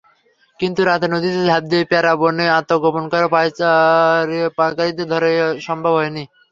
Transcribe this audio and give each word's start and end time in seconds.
কিন্তু 0.59 0.81
রাতে 0.83 1.07
নদীতে 1.09 1.39
ঝাঁপ 1.47 1.63
দিয়ে 1.71 1.89
প্যারাবনে 1.91 2.45
আত্মগোপন 2.57 3.03
করায় 3.11 3.31
পাচারকারীদের 3.35 5.07
ধরা 5.11 5.29
সম্ভব 5.67 5.93
হয়নি। 5.99 6.23